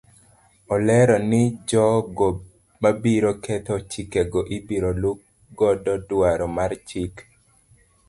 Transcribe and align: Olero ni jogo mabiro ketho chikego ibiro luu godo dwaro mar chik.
Olero 0.75 1.15
ni 1.29 1.41
jogo 1.69 2.27
mabiro 2.81 3.31
ketho 3.43 3.75
chikego 3.91 4.39
ibiro 4.55 4.91
luu 5.01 5.19
godo 5.59 5.93
dwaro 6.09 6.45
mar 6.57 6.71
chik. 6.89 7.13